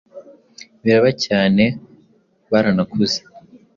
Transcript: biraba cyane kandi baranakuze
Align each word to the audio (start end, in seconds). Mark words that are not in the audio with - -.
biraba 0.83 1.09
cyane 1.25 1.63
kandi 1.67 2.49
baranakuze 2.51 3.19